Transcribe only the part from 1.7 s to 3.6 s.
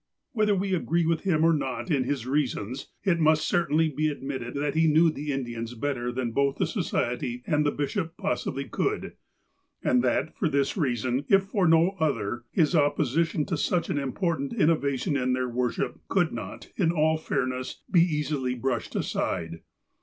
in his reasons, it must